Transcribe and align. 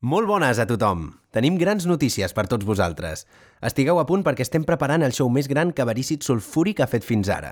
Molt 0.00 0.24
bones 0.24 0.56
a 0.56 0.64
tothom! 0.64 1.02
Tenim 1.28 1.58
grans 1.60 1.84
notícies 1.84 2.32
per 2.32 2.46
tots 2.48 2.64
vosaltres. 2.64 3.26
Estigueu 3.60 3.98
a 4.00 4.06
punt 4.08 4.22
perquè 4.24 4.46
estem 4.46 4.62
preparant 4.64 5.04
el 5.04 5.12
show 5.12 5.28
més 5.28 5.44
gran 5.44 5.74
que 5.76 5.84
Verícit 5.84 6.24
Sulfúric 6.24 6.80
ha 6.80 6.86
fet 6.88 7.04
fins 7.04 7.28
ara. 7.28 7.50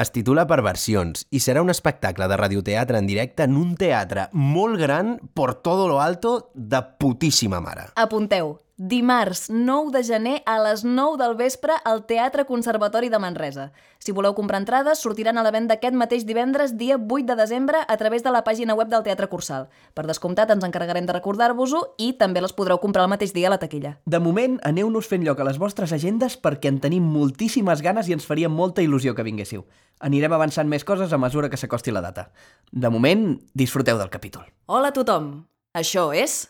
Es 0.00 0.08
titula 0.14 0.46
Perversions 0.48 1.26
i 1.28 1.42
serà 1.44 1.60
un 1.60 1.68
espectacle 1.68 2.24
de 2.24 2.38
radioteatre 2.40 2.96
en 2.96 3.10
directe 3.10 3.44
en 3.44 3.60
un 3.60 3.76
teatre 3.76 4.30
molt 4.32 4.80
gran 4.80 5.18
por 5.36 5.58
todo 5.60 5.90
lo 5.92 6.00
alto 6.00 6.50
de 6.54 6.80
putíssima 6.96 7.60
mare. 7.60 7.90
Apunteu. 8.00 8.54
Dimarts 8.82 9.50
9 9.50 9.92
de 9.92 10.00
gener 10.02 10.42
a 10.46 10.54
les 10.58 10.86
9 10.86 11.18
del 11.20 11.34
vespre 11.36 11.74
al 11.84 12.06
Teatre 12.06 12.46
Conservatori 12.46 13.10
de 13.10 13.18
Manresa. 13.20 13.74
Si 14.00 14.08
voleu 14.10 14.32
comprar 14.32 14.56
entrades, 14.62 15.02
sortiran 15.04 15.36
a 15.36 15.42
la 15.44 15.50
venda 15.52 15.74
aquest 15.76 15.92
mateix 15.92 16.24
divendres, 16.24 16.78
dia 16.80 16.96
8 16.96 17.26
de 17.28 17.36
desembre, 17.36 17.82
a 17.86 17.96
través 18.00 18.24
de 18.24 18.32
la 18.32 18.40
pàgina 18.40 18.72
web 18.72 18.88
del 18.88 19.02
Teatre 19.04 19.28
Cursal. 19.28 19.68
Per 19.92 20.06
descomptat, 20.08 20.48
ens 20.48 20.64
encarregarem 20.64 21.04
de 21.04 21.12
recordar-vos-ho 21.12 21.82
i 22.00 22.14
també 22.16 22.40
les 22.40 22.56
podreu 22.56 22.80
comprar 22.80 23.04
el 23.04 23.12
mateix 23.12 23.34
dia 23.36 23.50
a 23.50 23.52
la 23.52 23.60
taquilla. 23.60 23.98
De 24.06 24.16
moment, 24.18 24.56
aneu-nos 24.64 25.12
fent 25.12 25.28
lloc 25.28 25.44
a 25.44 25.48
les 25.50 25.60
vostres 25.60 25.92
agendes 25.92 26.38
perquè 26.40 26.72
en 26.72 26.80
tenim 26.80 27.04
moltíssimes 27.04 27.84
ganes 27.84 28.08
i 28.08 28.16
ens 28.16 28.24
faria 28.24 28.48
molta 28.48 28.80
il·lusió 28.80 29.12
que 29.12 29.26
vinguéssiu. 29.28 29.66
Anirem 30.00 30.32
avançant 30.32 30.72
més 30.72 30.88
coses 30.88 31.12
a 31.12 31.20
mesura 31.20 31.52
que 31.52 31.60
s'acosti 31.60 31.92
la 31.92 32.00
data. 32.00 32.30
De 32.72 32.88
moment, 32.88 33.34
disfruteu 33.52 34.00
del 34.00 34.08
capítol. 34.08 34.48
Hola 34.72 34.88
a 34.88 34.96
tothom. 34.96 35.34
Això 35.76 36.14
és... 36.16 36.46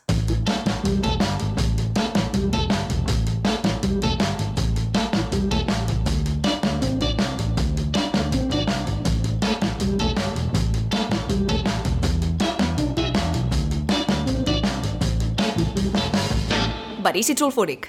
Verícit 17.10 17.40
sulfúric. 17.42 17.88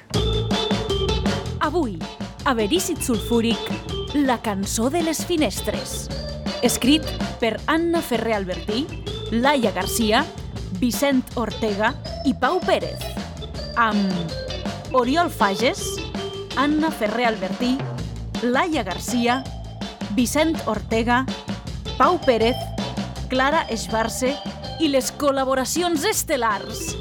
Avui, 1.62 2.00
a 2.44 2.56
Verícit 2.58 3.04
Sulfúric, 3.06 3.60
la 4.16 4.40
cançó 4.42 4.90
de 4.90 5.04
les 5.06 5.20
finestres. 5.30 6.08
Escrit 6.66 7.06
per 7.38 7.60
Anna 7.70 8.02
Ferrer 8.02 8.34
Albertí, 8.40 8.88
Laia 9.30 9.70
Garcia, 9.76 10.24
Vicent 10.80 11.22
Ortega 11.38 11.92
i 12.26 12.34
Pau 12.34 12.58
Pérez. 12.66 12.98
Amb 13.78 14.98
Oriol 14.98 15.30
Fages, 15.30 15.84
Anna 16.58 16.90
Ferrer 16.90 17.28
Albertí, 17.30 17.76
Laia 18.42 18.82
Garcia, 18.82 19.44
Vicent 20.18 20.58
Ortega, 20.66 21.28
Pau 22.00 22.18
Pérez, 22.26 22.58
Clara 23.30 23.68
Esbarce 23.70 24.34
i 24.82 24.90
les 24.90 25.14
col·laboracions 25.14 26.10
estel·lars 26.10 26.96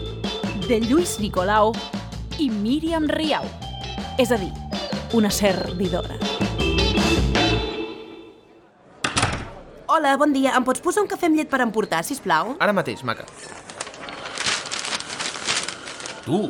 de 0.69 0.83
Lluís 0.85 1.17
Nicolau 1.19 1.73
i 2.41 2.49
Míriam 2.49 3.05
Riau. 3.05 3.45
És 4.19 4.31
a 4.33 4.39
dir, 4.41 4.49
una 5.13 5.29
servidora. 5.31 6.17
Hola, 9.91 10.15
bon 10.17 10.33
dia. 10.33 10.55
Em 10.57 10.65
pots 10.65 10.81
posar 10.81 11.05
un 11.05 11.11
cafè 11.11 11.29
amb 11.29 11.37
llet 11.37 11.51
per 11.53 11.61
emportar, 11.61 12.01
si 12.07 12.17
plau? 12.25 12.55
Ara 12.63 12.73
mateix, 12.73 13.03
maca. 13.05 13.27
Tu, 16.25 16.41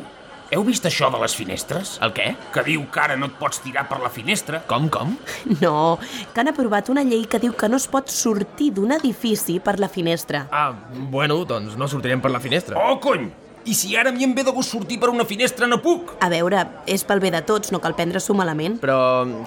heu 0.55 0.63
vist 0.67 0.87
això 0.87 1.11
de 1.11 1.19
les 1.19 1.35
finestres? 1.35 1.97
El 2.05 2.15
què? 2.15 2.29
Que 2.55 2.63
diu 2.69 2.85
que 2.93 3.03
ara 3.03 3.19
no 3.19 3.27
et 3.27 3.35
pots 3.41 3.59
tirar 3.65 3.83
per 3.91 3.99
la 3.99 4.13
finestra. 4.13 4.63
Com, 4.71 4.87
com? 4.93 5.17
No, 5.65 5.99
que 6.31 6.39
han 6.39 6.53
aprovat 6.53 6.93
una 6.93 7.03
llei 7.03 7.27
que 7.27 7.41
diu 7.43 7.57
que 7.57 7.67
no 7.67 7.81
es 7.81 7.89
pot 7.91 8.07
sortir 8.13 8.71
d'un 8.79 8.95
edifici 8.95 9.59
per 9.59 9.75
la 9.83 9.91
finestra. 9.91 10.45
Ah, 10.55 10.71
bueno, 11.11 11.41
doncs 11.43 11.75
no 11.75 11.91
sortirem 11.91 12.23
per 12.23 12.31
la 12.31 12.39
finestra. 12.39 12.79
Oh, 12.79 12.99
cony! 13.03 13.27
I 13.65 13.75
si 13.77 13.93
ara 13.95 14.09
m'hi 14.13 14.25
em 14.25 14.31
ve 14.33 14.41
de 14.45 14.51
gust 14.55 14.73
sortir 14.73 14.97
per 15.01 15.11
una 15.11 15.25
finestra, 15.27 15.67
no 15.69 15.77
puc? 15.83 16.15
A 16.23 16.29
veure, 16.33 16.63
és 16.89 17.03
pel 17.05 17.21
bé 17.21 17.29
de 17.33 17.43
tots, 17.45 17.69
no 17.73 17.81
cal 17.83 17.93
prendre-s'ho 17.97 18.33
malament. 18.33 18.79
Però 18.81 18.97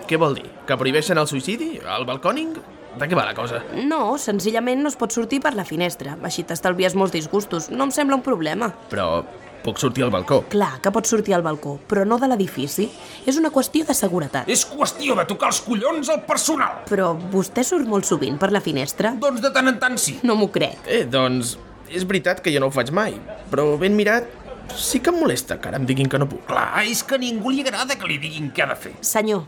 què 0.06 0.18
vol 0.20 0.36
dir? 0.38 0.46
Que 0.68 0.78
prohibeixen 0.78 1.18
el 1.18 1.26
suïcidi? 1.26 1.80
El 1.82 2.06
balcòning? 2.06 2.54
De 2.94 3.08
què 3.10 3.18
va 3.18 3.24
la 3.26 3.34
cosa? 3.34 3.58
No, 3.74 4.14
senzillament 4.22 4.84
no 4.84 4.92
es 4.92 4.94
pot 4.94 5.10
sortir 5.10 5.40
per 5.42 5.56
la 5.58 5.64
finestra. 5.66 6.14
Així 6.22 6.44
t'estalvies 6.46 6.94
molts 6.94 7.16
disgustos. 7.16 7.66
No 7.74 7.88
em 7.88 7.94
sembla 7.94 8.20
un 8.20 8.22
problema. 8.22 8.70
Però 8.92 9.24
puc 9.64 9.80
sortir 9.82 10.04
al 10.06 10.12
balcó. 10.14 10.44
Clar 10.52 10.76
que 10.84 10.92
pots 10.94 11.10
sortir 11.10 11.34
al 11.34 11.42
balcó, 11.42 11.78
però 11.90 12.04
no 12.06 12.20
de 12.22 12.28
l'edifici. 12.30 12.86
És 13.26 13.40
una 13.40 13.50
qüestió 13.50 13.82
de 13.88 13.98
seguretat. 13.98 14.46
És 14.46 14.62
qüestió 14.68 15.18
de 15.18 15.26
tocar 15.26 15.50
els 15.50 15.62
collons 15.64 16.12
al 16.12 16.22
personal. 16.28 16.84
Però 16.86 17.14
vostè 17.34 17.66
surt 17.66 17.90
molt 17.90 18.06
sovint 18.06 18.38
per 18.38 18.52
la 18.54 18.62
finestra? 18.62 19.16
Doncs 19.18 19.42
de 19.42 19.50
tant 19.50 19.74
en 19.74 19.80
tant 19.82 19.98
sí. 19.98 20.20
No 20.22 20.38
m'ho 20.38 20.52
crec. 20.54 20.86
Eh, 20.86 21.02
doncs 21.10 21.56
és 21.94 22.06
veritat 22.08 22.42
que 22.42 22.52
jo 22.52 22.62
no 22.62 22.70
ho 22.70 22.74
faig 22.74 22.90
mai, 22.94 23.16
però 23.50 23.74
ben 23.80 23.96
mirat, 23.96 24.28
sí 24.74 25.00
que 25.00 25.12
em 25.12 25.20
molesta 25.20 25.60
que 25.60 25.70
ara 25.70 25.80
em 25.80 25.86
diguin 25.86 26.10
que 26.10 26.18
no 26.20 26.28
puc. 26.28 26.46
Clar, 26.50 26.84
és 26.84 27.04
que 27.06 27.18
a 27.18 27.22
ningú 27.22 27.54
li 27.54 27.64
agrada 27.64 27.96
que 27.98 28.08
li 28.10 28.18
diguin 28.22 28.50
què 28.54 28.64
ha 28.64 28.72
de 28.72 28.78
fer. 28.86 28.94
Senyor, 29.04 29.44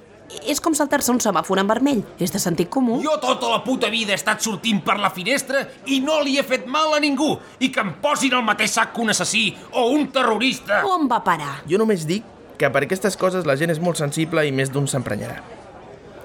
és 0.47 0.61
com 0.63 0.75
saltar-se 0.75 1.13
un 1.13 1.21
semàfor 1.23 1.61
en 1.63 1.69
vermell. 1.71 2.03
És 2.23 2.33
de 2.35 2.41
sentit 2.43 2.71
comú. 2.73 2.99
Jo 3.05 3.17
tota 3.23 3.51
la 3.53 3.63
puta 3.65 3.91
vida 3.93 4.15
he 4.15 4.19
estat 4.19 4.43
sortint 4.45 4.83
per 4.87 4.99
la 5.01 5.11
finestra 5.15 5.65
i 5.87 6.01
no 6.05 6.21
li 6.25 6.37
he 6.39 6.47
fet 6.47 6.67
mal 6.71 6.97
a 6.97 7.03
ningú. 7.03 7.37
I 7.61 7.71
que 7.75 7.83
em 7.83 7.95
posin 8.03 8.35
al 8.35 8.47
mateix 8.47 8.75
sac 8.77 8.95
que 8.95 9.05
un 9.05 9.15
assassí 9.15 9.49
o 9.73 9.89
un 9.95 10.09
terrorista. 10.15 10.83
On 10.87 11.07
va 11.11 11.23
parar? 11.25 11.61
Jo 11.71 11.79
només 11.83 12.07
dic 12.09 12.27
que 12.59 12.71
per 12.73 12.87
aquestes 12.87 13.19
coses 13.21 13.47
la 13.47 13.57
gent 13.57 13.75
és 13.75 13.83
molt 13.83 14.01
sensible 14.01 14.47
i 14.47 14.53
més 14.53 14.73
d'un 14.73 14.89
s'emprenyarà. 14.91 15.41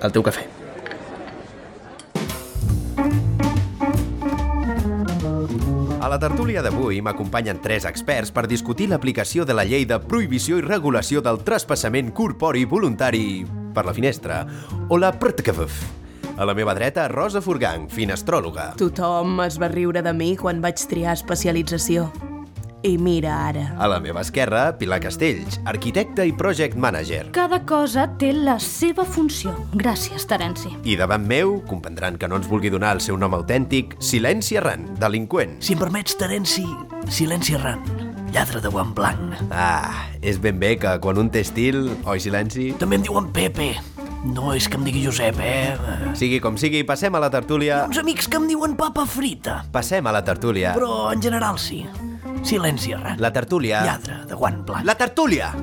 El 0.01 0.13
teu 0.15 0.25
cafè. 0.25 0.60
A 6.01 6.07
la 6.09 6.17
tertúlia 6.17 6.63
d'avui 6.65 6.97
m'acompanyen 7.05 7.59
tres 7.61 7.85
experts 7.85 8.31
per 8.33 8.47
discutir 8.49 8.87
l'aplicació 8.89 9.45
de 9.45 9.53
la 9.53 9.61
llei 9.69 9.85
de 9.85 9.99
prohibició 10.01 10.57
i 10.57 10.63
regulació 10.65 11.21
del 11.21 11.37
traspassament 11.45 12.09
corpori 12.17 12.65
voluntari 12.65 13.45
per 13.75 13.85
la 13.85 13.93
finestra, 13.93 14.39
o 14.89 14.97
la 14.97 15.13
PRTKVF. 15.13 15.77
A 16.41 16.49
la 16.49 16.57
meva 16.57 16.73
dreta, 16.73 17.05
Rosa 17.13 17.37
Furgang, 17.45 17.85
finestròloga. 17.85 18.71
Tothom 18.81 19.45
es 19.45 19.61
va 19.61 19.69
riure 19.69 20.01
de 20.01 20.17
mi 20.17 20.33
quan 20.41 20.65
vaig 20.65 20.81
triar 20.89 21.13
especialització. 21.19 22.09
I 22.83 22.97
mira 22.97 23.35
ara. 23.47 23.65
A 23.77 23.87
la 23.87 23.99
meva 24.01 24.23
esquerra, 24.25 24.77
Pilar 24.77 24.99
Castells, 25.03 25.59
arquitecte 25.69 26.25
i 26.25 26.33
project 26.33 26.75
manager. 26.75 27.27
Cada 27.35 27.61
cosa 27.69 28.07
té 28.17 28.31
la 28.33 28.57
seva 28.59 29.05
funció. 29.05 29.53
Gràcies, 29.77 30.25
Terenci. 30.29 30.73
I 30.83 30.97
davant 30.97 31.27
meu, 31.27 31.59
comprendran 31.69 32.17
que 32.17 32.29
no 32.29 32.39
ens 32.41 32.49
vulgui 32.49 32.73
donar 32.73 32.95
el 32.97 33.03
seu 33.05 33.19
nom 33.21 33.37
autèntic, 33.37 33.93
Silenci 34.01 34.57
Errant, 34.57 34.87
delinqüent. 35.01 35.59
Si 35.61 35.77
em 35.77 35.81
permets, 35.81 36.17
Terenci, 36.17 36.65
silenci 37.09 37.53
errant. 37.57 37.85
Lladre 38.31 38.61
de 38.63 38.69
guant 38.71 38.93
blanc. 38.95 39.41
Ah, 39.51 40.07
és 40.23 40.39
ben 40.41 40.57
bé 40.59 40.77
que 40.79 40.95
quan 41.03 41.19
un 41.19 41.29
té 41.29 41.41
estil, 41.43 41.83
oi 42.07 42.21
Silenci? 42.23 42.71
També 42.79 42.97
em 42.97 43.03
diuen 43.05 43.27
Pepe. 43.35 43.73
No 44.21 44.53
és 44.53 44.67
que 44.69 44.77
em 44.77 44.85
digui 44.85 45.01
Josep, 45.03 45.39
eh? 45.41 45.73
Sigui 46.17 46.37
com 46.39 46.57
sigui, 46.61 46.83
passem 46.87 47.13
a 47.17 47.21
la 47.23 47.31
tertúlia... 47.33 47.81
Uns 47.89 47.99
amics 47.99 48.29
que 48.29 48.37
em 48.37 48.45
diuen 48.47 48.77
papa 48.77 49.07
frita. 49.09 49.63
Passem 49.73 50.05
a 50.05 50.13
la 50.13 50.21
tertúlia. 50.23 50.75
Però 50.77 51.09
en 51.11 51.21
general 51.25 51.57
sí. 51.59 51.81
Silenci 52.43 52.91
errant. 52.95 53.19
La 53.21 53.31
tertúlia... 53.33 53.83
Lladre 53.85 54.21
de 54.27 54.35
guant 54.35 54.63
blanc. 54.65 54.85
La 54.85 54.95
tertúlia! 54.97 55.53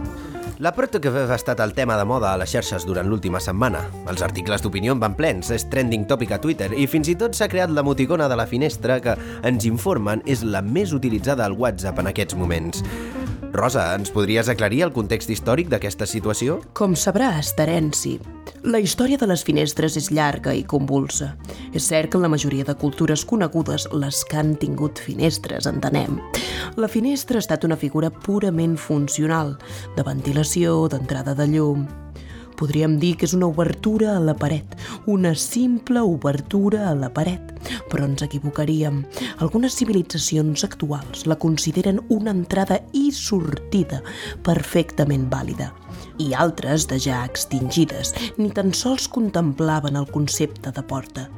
La 0.59 0.73
PRTKV 0.75 1.29
ha 1.31 1.37
estat 1.37 1.61
el 1.63 1.71
tema 1.75 1.95
de 1.95 2.03
moda 2.03 2.33
a 2.33 2.39
les 2.41 2.51
xarxes 2.51 2.83
durant 2.87 3.07
l'última 3.07 3.39
setmana. 3.39 3.85
Els 4.11 4.25
articles 4.27 4.63
d'opinió 4.65 4.97
en 4.97 5.03
van 5.03 5.15
plens, 5.15 5.53
és 5.55 5.69
trending 5.71 6.09
topic 6.11 6.33
a 6.35 6.41
Twitter 6.43 6.73
i 6.75 6.89
fins 6.91 7.11
i 7.13 7.15
tot 7.19 7.39
s'ha 7.39 7.47
creat 7.51 7.71
l'emoticona 7.71 8.27
de 8.27 8.39
la 8.39 8.47
finestra 8.51 8.99
que, 9.03 9.15
ens 9.47 9.69
informen, 9.71 10.25
és 10.27 10.43
la 10.43 10.63
més 10.67 10.95
utilitzada 10.97 11.47
al 11.47 11.55
WhatsApp 11.55 12.03
en 12.03 12.11
aquests 12.11 12.39
moments. 12.39 12.83
Rosa, 13.53 13.95
ens 13.97 14.11
podries 14.13 14.49
aclarir 14.53 14.83
el 14.85 14.93
context 14.93 15.31
històric 15.33 15.71
d'aquesta 15.73 16.07
situació? 16.07 16.59
Com 16.77 16.95
sabràs, 16.99 17.55
Terenci, 17.57 18.19
la 18.69 18.81
història 18.83 19.17
de 19.21 19.29
les 19.31 19.45
finestres 19.47 19.97
és 19.97 20.11
llarga 20.13 20.53
i 20.53 20.65
convulsa. 20.69 21.31
És 21.73 21.89
cert 21.89 22.13
que 22.13 22.19
en 22.19 22.27
la 22.27 22.33
majoria 22.33 22.67
de 22.69 22.77
cultures 22.77 23.25
conegudes, 23.25 23.89
les 23.93 24.21
que 24.29 24.41
han 24.41 24.55
tingut 24.61 25.01
finestres, 25.01 25.69
entenem, 25.71 26.19
la 26.77 26.91
finestra 26.93 27.39
ha 27.39 27.45
estat 27.45 27.65
una 27.65 27.79
figura 27.81 28.11
purament 28.11 28.77
funcional, 28.77 29.57
de 29.97 30.05
ventilació, 30.05 30.85
d'entrada 30.93 31.37
de 31.39 31.49
llum... 31.55 31.89
Podríem 32.59 32.97
dir 32.99 33.15
que 33.17 33.29
és 33.29 33.35
una 33.37 33.47
obertura 33.47 34.17
a 34.17 34.21
la 34.23 34.35
paret, 34.35 34.75
una 35.07 35.35
simple 35.39 36.03
obertura 36.03 36.89
a 36.91 36.95
la 36.99 37.11
paret, 37.15 37.55
però 37.91 38.09
ens 38.09 38.25
equivocaríem. 38.27 39.05
Algunes 39.45 39.79
civilitzacions 39.79 40.65
actuals 40.67 41.27
la 41.31 41.39
consideren 41.39 42.03
una 42.11 42.35
entrada 42.35 42.81
i 42.93 43.09
sortida 43.15 44.03
perfectament 44.43 45.29
vàlida 45.31 45.71
i 46.19 46.33
altres, 46.35 46.87
de 46.91 46.99
ja 46.99 47.23
extingides, 47.27 48.13
ni 48.39 48.51
tan 48.55 48.75
sols 48.75 49.07
contemplaven 49.09 49.99
el 49.99 50.09
concepte 50.11 50.75
de 50.75 50.83
porta. 50.83 51.29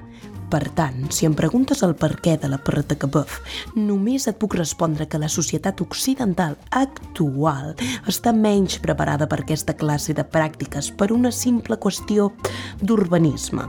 Per 0.50 0.64
tant, 0.74 1.04
si 1.14 1.28
em 1.28 1.34
preguntes 1.38 1.84
el 1.86 1.92
per 1.94 2.16
què 2.18 2.34
de 2.42 2.48
la 2.50 2.58
Pertacabuf, 2.58 3.36
només 3.78 4.26
et 4.26 4.38
puc 4.40 4.56
respondre 4.58 5.06
que 5.06 5.20
la 5.22 5.28
societat 5.30 5.78
occidental 5.84 6.56
actual 6.74 7.76
està 8.10 8.32
menys 8.34 8.80
preparada 8.82 9.28
per 9.30 9.44
aquesta 9.44 9.76
classe 9.78 10.16
de 10.16 10.26
pràctiques 10.26 10.90
per 10.90 11.12
una 11.14 11.30
simple 11.30 11.78
qüestió 11.78 12.32
d'urbanisme. 12.82 13.68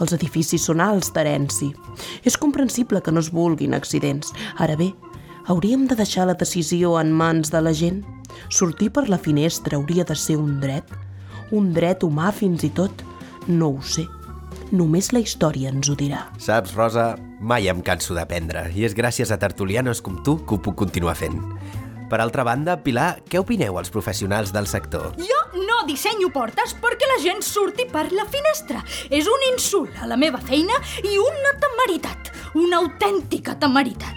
Els 0.00 0.16
edificis 0.16 0.64
són 0.64 0.80
alts 0.80 1.12
d'herència. 1.12 1.76
És 2.24 2.40
comprensible 2.40 3.04
que 3.04 3.12
no 3.12 3.20
es 3.20 3.28
vulguin 3.32 3.76
accidents. 3.76 4.32
Ara 4.56 4.80
bé, 4.80 4.94
Hauríem 5.46 5.84
de 5.84 5.96
deixar 5.96 6.24
la 6.24 6.38
decisió 6.40 6.94
en 6.96 7.10
mans 7.12 7.50
de 7.52 7.60
la 7.60 7.74
gent? 7.76 8.00
Sortir 8.48 8.88
per 8.96 9.10
la 9.12 9.20
finestra 9.20 9.76
hauria 9.76 10.08
de 10.08 10.16
ser 10.16 10.38
un 10.40 10.56
dret? 10.62 10.88
Un 11.52 11.74
dret 11.76 12.00
humà 12.06 12.32
fins 12.32 12.64
i 12.64 12.72
tot? 12.72 13.04
No 13.46 13.74
ho 13.74 13.82
sé. 13.84 14.08
Només 14.74 15.12
la 15.14 15.20
història 15.22 15.70
ens 15.70 15.86
ho 15.86 15.94
dirà. 15.94 16.24
Saps, 16.42 16.72
Rosa, 16.74 17.12
mai 17.38 17.68
em 17.70 17.78
canso 17.86 18.14
d'aprendre 18.16 18.64
i 18.74 18.82
és 18.88 18.96
gràcies 18.98 19.30
a 19.30 19.38
tertulianos 19.38 20.00
com 20.02 20.16
tu 20.26 20.40
que 20.42 20.56
ho 20.56 20.62
puc 20.64 20.74
continuar 20.80 21.14
fent. 21.20 21.38
Per 22.10 22.18
altra 22.20 22.42
banda, 22.46 22.74
Pilar, 22.82 23.20
què 23.30 23.38
opineu 23.38 23.78
els 23.78 23.92
professionals 23.94 24.50
del 24.54 24.66
sector? 24.66 25.14
Jo 25.18 25.38
no 25.62 25.84
dissenyo 25.86 26.32
portes 26.34 26.74
perquè 26.82 27.06
la 27.10 27.20
gent 27.22 27.42
surti 27.46 27.86
per 27.90 28.08
la 28.12 28.26
finestra. 28.30 28.82
És 29.14 29.30
un 29.30 29.46
insult 29.52 30.02
a 30.02 30.10
la 30.10 30.18
meva 30.18 30.42
feina 30.42 30.76
i 31.06 31.16
una 31.22 31.54
temeritat, 31.62 32.34
una 32.58 32.82
autèntica 32.82 33.54
temeritat. 33.58 34.13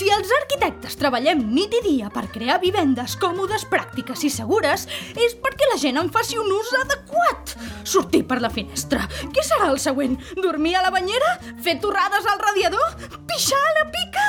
Si 0.00 0.06
els 0.08 0.30
arquitectes 0.32 0.94
treballem 0.96 1.42
nit 1.52 1.74
i 1.76 1.80
dia 1.84 2.06
per 2.08 2.22
crear 2.32 2.54
vivendes 2.62 3.18
còmodes, 3.20 3.66
pràctiques 3.68 4.22
i 4.24 4.30
segures, 4.32 4.86
és 5.12 5.34
perquè 5.44 5.68
la 5.68 5.76
gent 5.82 6.00
en 6.00 6.08
faci 6.14 6.38
un 6.40 6.48
ús 6.56 6.70
adequat. 6.78 7.52
Sortir 7.84 8.22
per 8.30 8.38
la 8.40 8.48
finestra. 8.54 9.02
Què 9.28 9.44
serà 9.44 9.68
el 9.68 9.76
següent? 9.82 10.16
Dormir 10.40 10.72
a 10.78 10.86
la 10.86 10.94
banyera? 10.94 11.34
Fer 11.60 11.76
torrades 11.84 12.24
al 12.32 12.40
radiador? 12.40 12.96
Pixar 13.28 13.60
a 13.60 13.76
la 13.76 13.84
pica? 13.92 14.24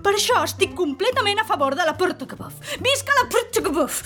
Per 0.00 0.14
això 0.16 0.40
estic 0.46 0.72
completament 0.78 1.44
a 1.44 1.44
favor 1.44 1.76
de 1.76 1.84
la 1.84 1.98
Porta 2.00 2.24
Cabuf. 2.24 2.56
Visca 2.80 3.20
la 3.20 3.28
Porta 3.28 3.60
Cabuf! 3.66 4.00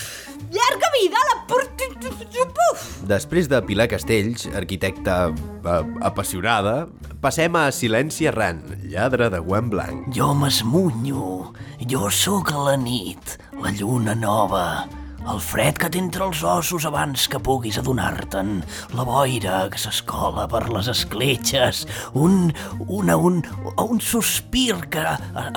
Llarga 0.51 0.91
vida 0.99 1.21
a 1.21 1.29
la 1.31 1.39
Porta 1.47 1.93
Cabuf! 1.95 2.89
Després 3.07 3.47
de 3.53 3.63
Pilar 3.63 3.87
Castells, 3.95 4.49
arquitecta 4.51 5.29
eh, 5.31 5.81
apassionada, 6.11 6.89
passem 7.25 7.55
a 7.57 7.71
Silenci 7.73 8.27
Errant, 8.29 8.61
lladre 8.85 9.31
de 9.33 9.39
guant 9.41 9.71
blanc. 9.73 10.11
Jo 10.13 10.35
m'esmunyo. 10.37 11.55
Jo 11.89 12.11
sóc 12.13 12.51
a 12.53 12.59
la 12.67 12.75
nit, 12.77 13.39
la 13.63 13.71
lluna 13.73 14.13
nova, 14.19 14.85
el 15.33 15.41
fred 15.41 15.79
que 15.81 15.89
t'entra 15.95 16.27
els 16.29 16.43
ossos 16.45 16.85
abans 16.85 17.25
que 17.33 17.41
puguis 17.41 17.79
adonar-te'n, 17.81 18.59
la 18.93 19.07
boira 19.09 19.63
que 19.73 19.81
s'escola 19.81 20.45
per 20.53 20.67
les 20.69 20.91
escletxes, 20.93 21.87
un, 22.13 22.53
una, 22.85 23.17
un, 23.17 23.41
un 23.73 24.05
sospir 24.05 24.83
que, 24.93 25.07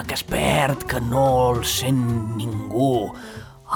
que 0.08 0.16
es 0.16 0.24
perd, 0.24 0.88
que 0.88 1.04
no 1.04 1.26
el 1.52 1.66
sent 1.68 2.00
ningú, 2.40 3.12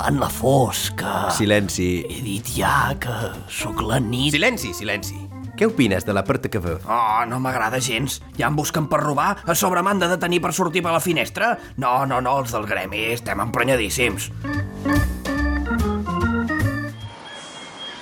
en 0.08 0.24
la 0.24 0.32
fosca. 0.32 1.28
Silenci. 1.36 1.92
He 2.08 2.24
dit 2.24 2.56
ja 2.56 2.96
que 3.04 3.36
sóc 3.52 3.84
la 3.84 4.00
nit. 4.00 4.32
Silenci, 4.38 4.72
silenci. 4.80 5.20
Què 5.62 5.68
opines 5.70 6.02
de 6.02 6.14
la 6.18 6.24
porta 6.26 6.50
que 6.50 6.58
veu? 6.58 6.80
Oh, 6.90 7.20
no 7.30 7.38
m'agrada 7.38 7.78
gens. 7.86 8.16
Ja 8.34 8.48
em 8.50 8.58
busquen 8.58 8.88
per 8.90 8.98
robar, 9.04 9.28
a 9.46 9.54
sobre 9.54 9.86
m'han 9.86 10.02
de 10.02 10.10
detenir 10.10 10.42
per 10.42 10.56
sortir 10.58 10.82
per 10.82 10.96
la 10.96 11.04
finestra? 11.06 11.52
No, 11.78 12.00
no, 12.10 12.18
no, 12.18 12.40
els 12.42 12.58
del 12.58 12.66
gremi 12.66 13.06
estem 13.14 13.46
emprenyadíssims. 13.46 14.32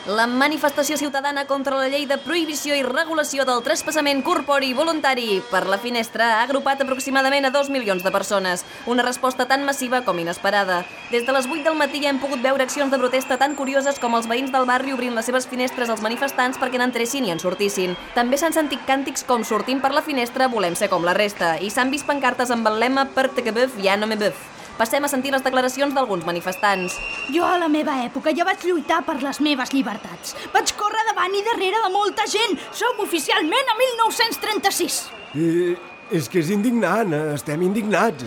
La 0.10 0.26
manifestació 0.26 0.96
ciutadana 0.98 1.44
contra 1.46 1.76
la 1.78 1.86
llei 1.86 2.08
de 2.10 2.16
prohibició 2.18 2.74
i 2.74 2.82
regulació 2.82 3.44
del 3.46 3.60
traspassament 3.62 4.24
corpori 4.26 4.72
voluntari 4.74 5.36
per 5.52 5.68
la 5.70 5.78
finestra 5.78 6.32
ha 6.32 6.40
agrupat 6.48 6.82
aproximadament 6.82 7.46
a 7.46 7.52
2 7.54 7.70
milions 7.70 8.02
de 8.02 8.10
persones, 8.10 8.64
una 8.90 9.06
resposta 9.06 9.46
tan 9.46 9.68
massiva 9.68 10.02
com 10.08 10.18
inesperada. 10.18 10.80
Des 11.12 11.28
de 11.28 11.38
les 11.38 11.46
8 11.46 11.62
del 11.62 11.78
matí 11.78 12.02
ja 12.02 12.10
hem 12.10 12.18
pogut 12.18 12.42
veure 12.42 12.66
accions 12.66 12.90
de 12.90 12.98
protesta 12.98 13.38
tan 13.38 13.54
curioses 13.54 14.02
com 14.02 14.18
els 14.18 14.26
veïns 14.26 14.50
del 14.50 14.66
barri 14.66 14.98
obrint 14.98 15.14
les 15.14 15.30
seves 15.30 15.46
finestres 15.46 15.94
als 15.94 16.02
manifestants 16.02 16.58
perquè 16.58 16.82
n'entressin 16.82 17.30
i 17.30 17.36
en 17.38 17.46
sortissin. 17.46 17.94
També 18.18 18.42
s'han 18.42 18.58
sentit 18.58 18.82
càntics 18.90 19.28
com 19.30 19.46
sortim 19.46 19.78
per 19.78 19.94
la 19.94 20.02
finestra, 20.02 20.50
volem 20.50 20.74
ser 20.74 20.90
com 20.90 21.06
la 21.06 21.14
resta, 21.14 21.60
i 21.62 21.70
s'han 21.70 21.94
vist 21.94 22.10
pancartes 22.10 22.50
amb 22.50 22.66
el 22.66 22.82
lema 22.82 23.06
per 23.14 23.30
te 23.30 23.46
que 23.46 23.54
beuf, 23.54 23.78
ja 23.78 23.94
no 23.94 24.10
me 24.10 24.18
beuf. 24.18 24.59
Passem 24.80 25.04
a 25.04 25.10
sentir 25.12 25.34
les 25.34 25.44
declaracions 25.44 25.92
d'alguns 25.92 26.24
manifestants. 26.24 26.94
Jo 27.36 27.44
a 27.44 27.58
la 27.60 27.68
meva 27.68 27.98
època 28.06 28.32
ja 28.32 28.46
vaig 28.48 28.64
lluitar 28.64 29.02
per 29.04 29.18
les 29.20 29.42
meves 29.44 29.74
llibertats. 29.76 30.38
Vaig 30.54 30.72
córrer 30.80 31.02
davant 31.10 31.36
i 31.36 31.44
darrere 31.44 31.82
de 31.84 31.90
molta 31.92 32.24
gent. 32.32 32.56
Som 32.72 33.02
oficialment 33.04 33.74
a 33.74 33.76
1936. 33.82 35.02
Eh, 35.36 35.76
és 36.16 36.32
que 36.32 36.40
és 36.40 36.54
indignant, 36.56 37.12
eh, 37.12 37.34
estem 37.36 37.62
indignats. 37.68 38.24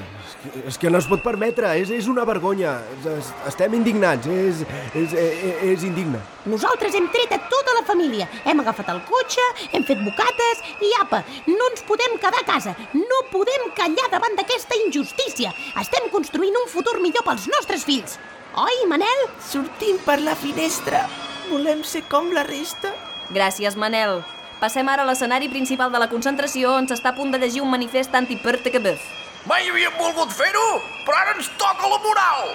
És 0.67 0.79
que, 0.79 0.91
no 0.91 0.99
es 0.99 1.06
pot 1.06 1.23
permetre, 1.23 1.71
és, 1.79 1.91
és 1.94 2.09
una 2.11 2.25
vergonya. 2.27 2.75
Es, 3.06 3.31
estem 3.47 3.77
indignats, 3.79 4.27
és, 4.27 4.65
és, 4.99 5.15
és, 5.15 5.62
és 5.71 5.87
indigne. 5.87 6.19
Nosaltres 6.50 6.97
hem 6.99 7.06
tret 7.15 7.37
a 7.37 7.39
tota 7.53 7.77
la 7.79 7.85
família. 7.87 8.27
Hem 8.49 8.62
agafat 8.65 8.91
el 8.91 8.99
cotxe, 9.06 9.44
hem 9.71 9.87
fet 9.87 10.03
bocates 10.03 10.65
i 10.83 10.91
apa, 10.99 11.23
no 11.47 11.71
ens 11.71 11.87
podem 11.87 12.19
quedar 12.19 12.43
a 12.43 12.49
casa. 12.49 12.75
No 12.97 13.23
podem 13.31 13.71
callar 13.79 14.11
davant 14.11 14.35
d'aquesta 14.39 14.79
injustícia. 14.83 15.55
Estem 15.81 16.11
construint 16.11 16.59
un 16.59 16.69
futur 16.73 16.99
millor 17.05 17.27
pels 17.29 17.47
nostres 17.55 17.87
fills. 17.87 18.19
Oi, 18.59 18.83
Manel? 18.91 19.27
Sortim 19.47 20.03
per 20.05 20.19
la 20.21 20.35
finestra. 20.37 21.06
Volem 21.49 21.87
ser 21.87 22.03
com 22.11 22.35
la 22.35 22.43
resta. 22.49 22.91
Gràcies, 23.33 23.79
Manel. 23.79 24.21
Passem 24.61 24.87
ara 24.91 25.06
a 25.06 25.09
l'escenari 25.09 25.49
principal 25.50 25.91
de 25.91 25.99
la 26.03 26.11
concentració 26.11 26.77
on 26.77 26.87
s'està 26.91 27.15
a 27.15 27.17
punt 27.17 27.33
de 27.33 27.41
llegir 27.43 27.65
un 27.65 27.73
manifest 27.73 28.15
anti-Pertecabeuf. 28.15 29.22
Mai 29.43 29.65
havíem 29.67 29.94
volgut 29.99 30.31
fer-ho, 30.31 30.67
però 31.03 31.17
ara 31.19 31.33
ens 31.35 31.49
toca 31.59 31.89
la 31.91 31.97
moral. 32.05 32.53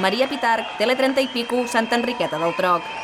Maria 0.00 0.26
Pitarc, 0.30 0.78
Tele 0.78 0.96
30 0.96 1.20
i 1.20 1.28
Pico, 1.28 1.66
Santa 1.68 2.00
Enriqueta 2.00 2.40
del 2.40 2.56
Troc. 2.56 3.03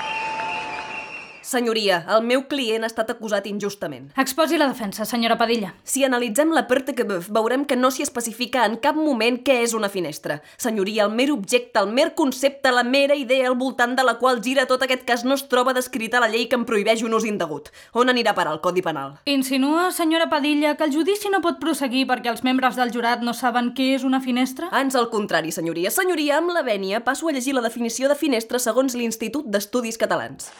Senyoria, 1.50 2.04
el 2.14 2.20
meu 2.22 2.44
client 2.46 2.84
ha 2.86 2.88
estat 2.88 3.08
acusat 3.10 3.48
injustament. 3.50 4.04
Exposi 4.22 4.58
la 4.60 4.68
defensa, 4.70 5.02
senyora 5.02 5.34
Padilla. 5.34 5.72
Si 5.82 6.04
analitzem 6.06 6.52
la 6.54 6.68
Perte 6.70 6.92
que 6.94 7.02
Beuf, 7.02 7.26
veurem 7.34 7.64
que 7.66 7.74
no 7.74 7.88
s'hi 7.90 8.04
especifica 8.06 8.68
en 8.68 8.76
cap 8.84 8.94
moment 8.94 9.40
què 9.42 9.56
és 9.64 9.74
una 9.74 9.90
finestra. 9.90 10.36
Senyoria, 10.62 11.08
el 11.08 11.16
mer 11.18 11.26
objecte, 11.34 11.82
el 11.82 11.90
mer 11.96 12.12
concepte, 12.14 12.70
la 12.70 12.84
mera 12.86 13.16
idea 13.18 13.48
al 13.50 13.58
voltant 13.58 13.96
de 13.98 14.04
la 14.06 14.14
qual 14.20 14.38
gira 14.44 14.68
tot 14.70 14.84
aquest 14.86 15.02
cas 15.08 15.26
no 15.26 15.34
es 15.34 15.42
troba 15.50 15.74
descrita 15.74 16.20
a 16.20 16.22
la 16.22 16.30
llei 16.30 16.46
que 16.46 16.54
en 16.54 16.68
prohibeix 16.70 17.02
un 17.02 17.18
ús 17.18 17.26
indegut. 17.26 17.74
On 17.98 18.14
anirà 18.14 18.30
a 18.30 18.38
parar 18.38 18.54
el 18.54 18.62
Codi 18.62 18.86
Penal? 18.86 19.18
Insinua, 19.26 19.90
senyora 19.90 20.30
Padilla, 20.30 20.76
que 20.78 20.86
el 20.86 20.94
judici 20.94 21.34
no 21.34 21.42
pot 21.42 21.58
proseguir 21.58 22.06
perquè 22.06 22.30
els 22.30 22.46
membres 22.46 22.78
del 22.78 22.94
jurat 22.94 23.26
no 23.26 23.34
saben 23.34 23.74
què 23.74 23.96
és 23.98 24.06
una 24.06 24.22
finestra? 24.22 24.70
Ans 24.70 24.94
al 24.94 25.10
contrari, 25.10 25.50
senyoria. 25.50 25.90
Senyoria, 25.90 26.38
amb 26.38 26.54
la 26.54 26.62
vènia 26.62 27.02
passo 27.02 27.26
a 27.26 27.34
llegir 27.34 27.58
la 27.58 27.66
definició 27.66 28.06
de 28.06 28.14
finestra 28.14 28.62
segons 28.62 28.94
l'Institut 28.94 29.50
d'Estudis 29.50 29.98
Catalans. 29.98 30.52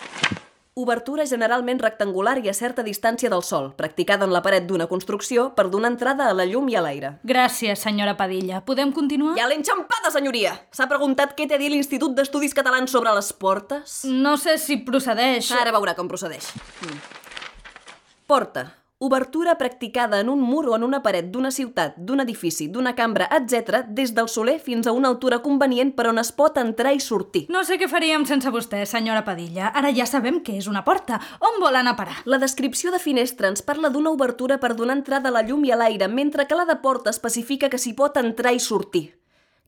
Obertura 0.78 1.25
generalment 1.26 1.81
rectangular 1.82 2.37
i 2.38 2.49
a 2.49 2.52
certa 2.55 2.84
distància 2.87 3.26
del 3.32 3.43
sol, 3.43 3.72
practicada 3.75 4.22
en 4.22 4.31
la 4.31 4.38
paret 4.44 4.69
d'una 4.69 4.87
construcció 4.87 5.49
per 5.56 5.64
donar 5.67 5.90
entrada 5.90 6.28
a 6.31 6.37
la 6.37 6.46
llum 6.46 6.69
i 6.70 6.76
a 6.78 6.82
l'aire. 6.84 7.11
Gràcies, 7.26 7.82
senyora 7.82 8.14
Padilla. 8.14 8.61
Podem 8.62 8.92
continuar? 8.94 9.35
Ja 9.35 9.49
l'he 9.50 9.59
enxampada, 9.59 10.12
senyoria! 10.14 10.54
S'ha 10.71 10.87
preguntat 10.87 11.35
què 11.35 11.49
té 11.50 11.59
a 11.59 11.61
dir 11.61 11.73
l'Institut 11.75 12.14
d'Estudis 12.14 12.54
Catalans 12.54 12.94
sobre 12.94 13.11
les 13.18 13.33
portes? 13.35 14.04
No 14.06 14.37
sé 14.38 14.61
si 14.62 14.78
procedeix. 14.87 15.50
Ara 15.59 15.75
veurà 15.75 15.97
com 15.99 16.06
procedeix. 16.06 16.52
Mm. 16.87 17.00
Porta. 18.30 18.68
Obertura 19.02 19.57
practicada 19.57 20.21
en 20.21 20.28
un 20.28 20.42
mur 20.42 20.69
o 20.69 20.75
en 20.76 20.83
una 20.85 20.99
paret 21.00 21.30
d'una 21.33 21.49
ciutat, 21.50 21.95
d'un 21.97 22.21
edifici, 22.21 22.66
d'una 22.69 22.90
cambra, 22.92 23.30
etc., 23.33 23.78
des 23.88 24.11
del 24.12 24.26
soler 24.28 24.59
fins 24.61 24.85
a 24.85 24.92
una 24.92 25.09
altura 25.09 25.38
convenient 25.40 25.95
per 25.97 26.11
on 26.11 26.21
es 26.21 26.28
pot 26.37 26.59
entrar 26.61 26.92
i 26.92 27.00
sortir. 27.00 27.47
No 27.49 27.62
sé 27.64 27.78
què 27.80 27.88
faríem 27.88 28.26
sense 28.28 28.52
vostè, 28.52 28.83
senyora 28.85 29.25
Padilla. 29.25 29.71
Ara 29.73 29.88
ja 29.97 30.04
sabem 30.04 30.42
què 30.45 30.59
és 30.61 30.69
una 30.69 30.85
porta. 30.85 31.16
On 31.40 31.57
vol 31.64 31.80
anar 31.80 31.95
a 31.97 32.00
parar? 32.02 32.19
La 32.26 32.37
descripció 32.45 32.92
de 32.92 33.00
finestra 33.00 33.49
ens 33.49 33.64
parla 33.64 33.88
d'una 33.88 34.12
obertura 34.12 34.61
per 34.61 34.75
donar 34.76 34.99
entrada 34.99 35.33
a 35.33 35.37
la 35.38 35.47
llum 35.49 35.64
i 35.64 35.73
a 35.73 35.80
l'aire, 35.80 36.12
mentre 36.12 36.45
que 36.45 36.61
la 36.61 36.69
de 36.69 36.76
porta 36.85 37.09
especifica 37.09 37.73
que 37.73 37.80
s'hi 37.80 37.97
pot 37.97 38.21
entrar 38.21 38.52
i 38.52 38.61
sortir. 38.61 39.19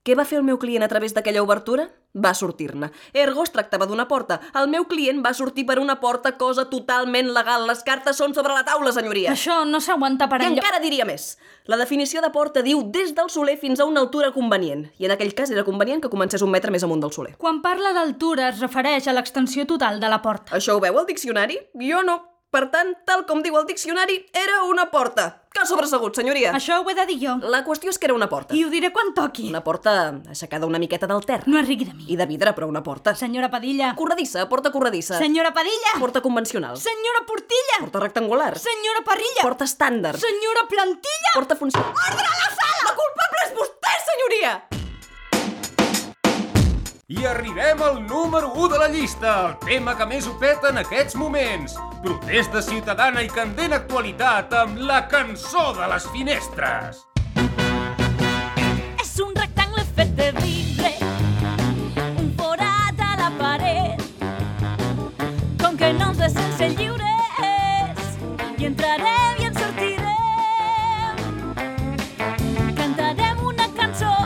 Què 0.02 0.16
va 0.18 0.24
fer 0.26 0.40
el 0.40 0.42
meu 0.42 0.56
client 0.58 0.82
a 0.82 0.88
través 0.90 1.12
d'aquella 1.14 1.44
obertura? 1.44 1.84
Va 2.18 2.32
sortir-ne. 2.34 2.88
Ergo 3.14 3.44
es 3.46 3.52
tractava 3.54 3.86
d'una 3.86 4.08
porta. 4.10 4.40
El 4.58 4.66
meu 4.68 4.88
client 4.90 5.20
va 5.22 5.30
sortir 5.32 5.62
per 5.68 5.76
una 5.78 6.00
porta, 6.00 6.32
cosa 6.40 6.64
totalment 6.68 7.30
legal. 7.30 7.68
Les 7.68 7.84
cartes 7.86 8.18
són 8.18 8.34
sobre 8.34 8.52
la 8.52 8.64
taula, 8.66 8.90
senyoria. 8.92 9.30
Això 9.30 9.60
no 9.64 9.78
s'aguanta 9.80 10.26
per 10.28 10.40
I 10.42 10.48
enlloc. 10.48 10.58
encara 10.64 10.82
diria 10.82 11.06
més. 11.06 11.36
La 11.70 11.78
definició 11.78 12.20
de 12.20 12.32
porta 12.34 12.66
diu 12.66 12.82
des 12.90 13.14
del 13.14 13.30
soler 13.30 13.56
fins 13.62 13.78
a 13.78 13.86
una 13.86 14.02
altura 14.02 14.32
convenient. 14.34 14.88
I 14.98 15.06
en 15.06 15.14
aquell 15.14 15.34
cas 15.38 15.54
era 15.54 15.62
convenient 15.62 16.02
que 16.02 16.10
comencés 16.10 16.42
un 16.42 16.50
metre 16.50 16.74
més 16.74 16.82
amunt 16.82 17.00
del 17.00 17.12
soler. 17.14 17.36
Quan 17.38 17.62
parla 17.62 17.94
d'altura 17.94 18.48
es 18.48 18.58
refereix 18.58 19.06
a 19.06 19.14
l'extensió 19.14 19.66
total 19.70 20.00
de 20.02 20.10
la 20.10 20.18
porta. 20.20 20.56
Això 20.58 20.74
ho 20.74 20.82
veu 20.82 20.98
al 20.98 21.06
diccionari? 21.06 21.60
Jo 21.78 22.02
no. 22.02 22.18
Per 22.52 22.66
tant, 22.68 22.90
tal 23.08 23.22
com 23.24 23.40
diu 23.40 23.54
el 23.56 23.64
diccionari, 23.64 24.18
era 24.36 24.58
una 24.68 24.90
porta. 24.92 25.22
Que 25.52 25.62
sobresegut, 25.68 26.16
senyoria. 26.16 26.50
Això 26.56 26.78
ho 26.82 26.90
he 26.90 26.94
de 26.96 27.06
dir 27.08 27.16
jo. 27.22 27.36
La 27.52 27.62
qüestió 27.64 27.88
és 27.88 27.96
que 28.00 28.08
era 28.08 28.16
una 28.16 28.28
porta. 28.28 28.52
I 28.56 28.60
ho 28.64 28.70
diré 28.72 28.90
quan 28.92 29.14
toqui. 29.16 29.46
Una 29.48 29.62
porta 29.64 29.94
aixecada 30.28 30.68
una 30.68 30.80
miqueta 30.80 31.08
del 31.08 31.24
terra. 31.28 31.48
No 31.48 31.58
es 31.60 31.66
rigui 31.68 31.88
de 31.88 31.94
mi. 31.96 32.04
I 32.12 32.18
de 32.20 32.26
vidre, 32.28 32.52
però 32.56 32.68
una 32.68 32.82
porta. 32.84 33.14
Senyora 33.16 33.48
Padilla. 33.52 33.94
Corredissa, 33.96 34.44
porta 34.52 34.72
corredissa. 34.72 35.16
Senyora 35.16 35.54
Padilla. 35.56 35.94
Porta 36.00 36.20
convencional. 36.20 36.76
Senyora 36.76 37.24
Portilla. 37.28 37.80
Porta 37.86 38.04
rectangular. 38.04 38.52
Senyora 38.60 39.04
Parrilla. 39.04 39.44
Porta 39.48 39.68
estàndard. 39.68 40.20
Senyora 40.20 40.68
Plantilla. 40.68 41.32
Porta 41.34 41.56
funcional. 41.56 41.92
Ordre 41.92 42.28
a 42.28 42.36
la 42.36 42.52
sala! 42.52 42.88
La 42.90 42.96
I 47.12 47.26
arribem 47.26 47.82
al 47.82 48.06
número 48.06 48.52
1 48.54 48.68
de 48.68 48.78
la 48.78 48.88
llista, 48.88 49.32
el 49.48 49.56
tema 49.66 49.92
que 49.98 50.06
més 50.08 50.24
ho 50.26 50.32
peta 50.40 50.70
en 50.72 50.78
aquests 50.80 51.14
moments. 51.20 51.74
Protesta 52.00 52.62
ciutadana 52.64 53.20
i 53.20 53.28
candent 53.28 53.74
actualitat 53.76 54.54
amb 54.56 54.80
la 54.88 55.02
cançó 55.12 55.74
de 55.76 55.88
les 55.92 56.06
finestres. 56.14 57.02
És 59.04 59.12
un 59.20 59.36
rectangle 59.36 59.84
fet 59.98 60.16
de 60.16 60.30
vidre, 60.38 60.94
un 62.16 62.32
forat 62.40 63.04
a 63.04 63.12
la 63.20 63.30
paret. 63.36 64.00
Com 65.60 65.76
que 65.76 65.92
no 65.98 66.08
ens 66.14 66.24
deixen 66.24 66.50
ser 66.56 66.70
lliures, 66.80 68.08
i 68.56 68.70
entrarem 68.72 69.34
i 69.36 69.50
en 69.50 69.54
sortirem. 69.60 71.16
Cantarem 72.80 73.44
una 73.52 73.68
cançó 73.76 74.16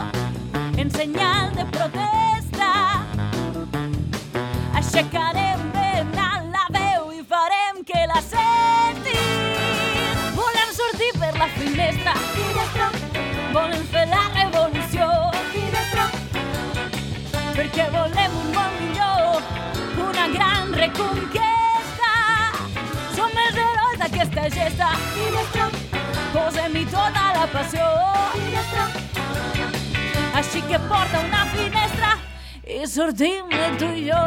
en 0.77 0.87
senyal 1.01 1.51
de 1.51 1.67
protesta. 1.75 2.46
Finestra. 11.77 12.13
Finestra. 12.33 12.89
Volem 13.53 13.83
fer 13.91 14.05
la 14.09 14.23
revolució. 14.33 15.07
Finestra. 15.53 16.05
Perquè 17.57 17.85
volem 17.93 18.37
un 18.41 18.49
món 18.55 18.73
millor, 18.79 19.43
una 20.07 20.25
gran 20.33 20.73
reconquesta. 20.73 22.13
Som 23.17 23.37
els 23.43 23.59
herois 23.65 24.01
d'aquesta 24.01 24.47
gesta. 24.57 24.89
Finestra. 25.13 25.69
Posem-hi 26.33 26.85
tota 26.93 27.27
la 27.37 27.45
passió. 27.53 27.91
Finestra. 28.33 28.89
Així 30.41 30.61
que 30.69 30.81
porta 30.89 31.21
una 31.25 31.45
finestra 31.53 32.11
i 32.67 32.83
sortim 32.89 33.53
tu 33.79 33.93
i 33.93 34.09
jo. 34.09 34.25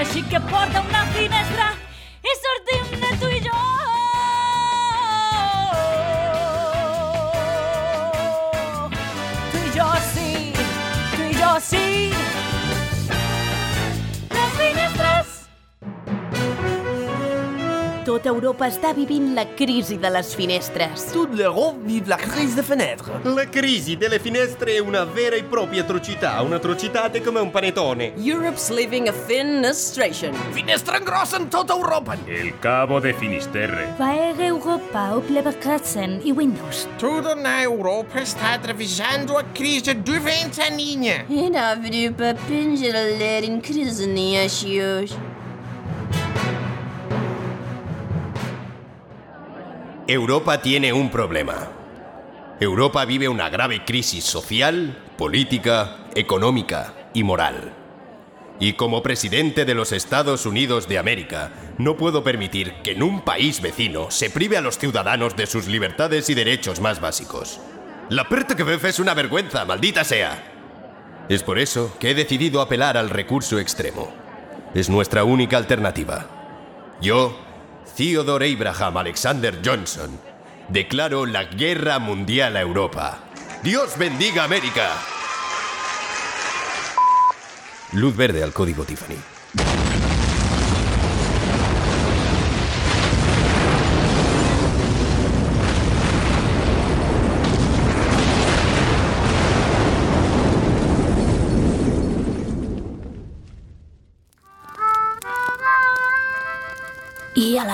Així 0.00 0.24
que 0.30 0.42
porta 0.50 0.82
una 0.88 1.04
finestra 1.14 1.70
i 2.24 2.40
sortim 2.42 2.98
tu 3.22 3.30
i 3.30 3.46
jo. 3.46 3.63
Tota 18.24 18.38
Europa 18.38 18.64
està 18.70 18.94
vivint 18.96 19.34
la 19.36 19.42
crisi 19.52 19.98
de 20.00 20.08
les 20.08 20.30
finestres. 20.32 21.02
Toute 21.12 21.36
l'Europe 21.36 21.76
vive 21.84 22.08
la 22.08 22.16
crise 22.16 22.54
de 22.56 22.62
fenêtre. 22.64 23.18
La 23.28 23.44
crisi 23.44 23.98
delle 23.98 24.18
finestre 24.18 24.76
è 24.76 24.78
una 24.78 25.04
vera 25.04 25.36
e 25.36 25.44
propria 25.44 25.82
atrocità, 25.82 26.40
un'atrocità 26.40 27.10
come 27.22 27.40
un 27.40 27.50
panettone. 27.50 28.14
Europe's 28.16 28.70
living 28.70 29.08
a 29.08 29.12
finestration. 29.12 30.32
Finestra 30.52 30.96
en 30.96 31.04
grossa 31.04 31.36
en 31.36 31.50
tota 31.50 31.74
Europa. 31.74 32.16
El 32.24 32.58
cabo 32.60 32.98
de 32.98 33.12
Finisterre. 33.12 33.92
Weil 33.98 34.40
Europa 34.40 35.14
uppleva 35.18 35.52
krisen 35.52 36.22
i 36.24 36.32
Windows. 36.32 36.88
Tudo 36.96 37.34
na 37.34 37.60
Europa 37.60 38.22
está 38.22 38.54
atravessando 38.54 39.36
a 39.36 39.44
crise 39.52 39.92
do 39.92 40.18
ventaninha. 40.18 41.26
Era 41.28 41.76
Europa 41.76 42.32
pengeler 42.48 43.44
in 43.44 43.60
krisen 43.60 44.16
i 44.16 44.38
axios. 44.38 45.14
Europa 50.06 50.60
tiene 50.60 50.92
un 50.92 51.10
problema. 51.10 51.70
Europa 52.60 53.06
vive 53.06 53.26
una 53.26 53.48
grave 53.48 53.86
crisis 53.86 54.22
social, 54.22 54.98
política, 55.16 55.96
económica 56.14 56.92
y 57.14 57.22
moral. 57.22 57.72
Y 58.60 58.74
como 58.74 59.02
presidente 59.02 59.64
de 59.64 59.74
los 59.74 59.92
Estados 59.92 60.44
Unidos 60.44 60.88
de 60.88 60.98
América, 60.98 61.52
no 61.78 61.96
puedo 61.96 62.22
permitir 62.22 62.74
que 62.82 62.92
en 62.92 63.02
un 63.02 63.22
país 63.22 63.62
vecino 63.62 64.10
se 64.10 64.28
prive 64.28 64.58
a 64.58 64.60
los 64.60 64.76
ciudadanos 64.76 65.36
de 65.36 65.46
sus 65.46 65.68
libertades 65.68 66.28
y 66.28 66.34
derechos 66.34 66.80
más 66.80 67.00
básicos. 67.00 67.58
La 68.10 68.28
PERT 68.28 68.52
que 68.56 68.62
vef 68.62 68.84
es 68.84 68.98
una 68.98 69.14
vergüenza, 69.14 69.64
maldita 69.64 70.04
sea. 70.04 71.24
Es 71.30 71.42
por 71.42 71.58
eso 71.58 71.96
que 71.98 72.10
he 72.10 72.14
decidido 72.14 72.60
apelar 72.60 72.98
al 72.98 73.08
recurso 73.08 73.58
extremo. 73.58 74.12
Es 74.74 74.90
nuestra 74.90 75.24
única 75.24 75.56
alternativa. 75.56 76.26
Yo, 77.00 77.38
Theodore 77.96 78.52
Abraham 78.52 78.96
Alexander 78.96 79.60
Johnson, 79.64 80.18
declaro 80.68 81.26
la 81.26 81.44
guerra 81.44 81.98
mundial 81.98 82.56
a 82.56 82.60
Europa. 82.60 83.20
¡Dios 83.62 83.96
bendiga 83.96 84.44
América! 84.44 84.90
Luz 87.92 88.16
verde 88.16 88.42
al 88.42 88.52
código 88.52 88.84
Tiffany. 88.84 89.33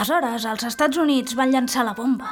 Aleshores 0.01 0.47
els 0.49 0.63
Estats 0.65 0.97
Units 0.97 1.35
van 1.37 1.51
llançar 1.53 1.83
la 1.85 1.93
bomba 1.93 2.31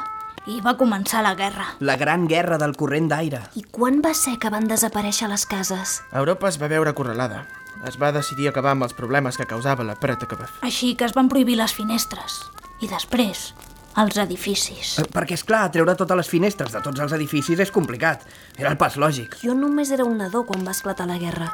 i 0.48 0.62
va 0.64 0.72
començar 0.80 1.20
la 1.20 1.34
guerra. 1.36 1.66
La 1.84 1.98
gran 2.00 2.24
guerra 2.26 2.56
del 2.56 2.72
corrent 2.80 3.10
d'aire. 3.10 3.42
I 3.60 3.64
quan 3.68 3.98
va 4.00 4.14
ser 4.16 4.38
que 4.40 4.48
van 4.48 4.64
desaparèixer 4.70 5.28
les 5.28 5.44
cases? 5.44 5.98
Europa 6.16 6.48
es 6.48 6.56
va 6.56 6.70
veure 6.72 6.94
acorralada. 6.94 7.42
Es 7.84 7.98
va 8.00 8.08
decidir 8.16 8.48
acabar 8.48 8.72
amb 8.72 8.86
els 8.86 8.94
problemes 8.96 9.36
que 9.36 9.44
causava 9.46 9.84
la 9.84 9.98
preta 10.00 10.26
que 10.26 10.38
va 10.38 10.46
fer. 10.48 10.62
Així 10.64 10.94
que 10.96 11.04
es 11.04 11.12
van 11.12 11.28
prohibir 11.28 11.58
les 11.60 11.74
finestres. 11.76 12.38
I 12.80 12.88
després, 12.88 13.50
els 14.00 14.16
edificis. 14.24 14.94
Eh, 15.02 15.04
Perquè, 15.12 15.36
és 15.36 15.44
clar, 15.44 15.66
treure 15.74 15.92
totes 15.98 16.16
les 16.22 16.32
finestres 16.32 16.72
de 16.72 16.80
tots 16.86 17.04
els 17.04 17.12
edificis 17.18 17.60
és 17.60 17.74
complicat. 17.74 18.24
Era 18.56 18.72
el 18.72 18.80
pas 18.80 18.96
lògic. 18.96 19.36
Jo 19.44 19.52
només 19.58 19.92
era 19.92 20.08
un 20.08 20.16
nadó 20.22 20.46
quan 20.48 20.64
va 20.64 20.72
esclatar 20.72 21.06
la 21.10 21.20
guerra. 21.20 21.52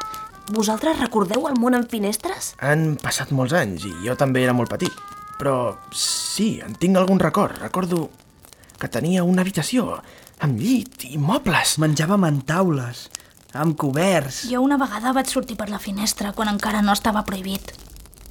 Vosaltres 0.54 1.00
recordeu 1.02 1.48
el 1.50 1.58
món 1.58 1.74
amb 1.74 1.90
finestres? 1.90 2.54
Han 2.62 2.94
passat 3.02 3.34
molts 3.34 3.56
anys 3.58 3.88
i 3.90 3.96
jo 4.06 4.14
també 4.14 4.46
era 4.46 4.54
molt 4.54 4.70
petit. 4.70 4.94
Però 5.44 5.76
sí, 5.92 6.62
en 6.64 6.72
tinc 6.80 6.96
algun 6.96 7.18
record. 7.20 7.58
Recordo 7.60 8.06
que 8.80 8.88
tenia 8.88 9.26
una 9.28 9.42
habitació 9.44 9.98
amb 10.40 10.56
llit 10.56 11.04
i 11.04 11.18
mobles. 11.20 11.74
Menjàvem 11.84 12.24
en 12.24 12.38
taules, 12.48 13.02
amb 13.52 13.76
coberts. 13.76 14.46
Jo 14.48 14.62
una 14.64 14.78
vegada 14.80 15.12
vaig 15.12 15.28
sortir 15.28 15.58
per 15.60 15.66
la 15.68 15.82
finestra 15.82 16.32
quan 16.32 16.48
encara 16.48 16.80
no 16.80 16.94
estava 16.96 17.26
prohibit. 17.28 17.74